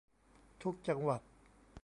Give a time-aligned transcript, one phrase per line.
[0.61, 1.21] ทุกจังหวัด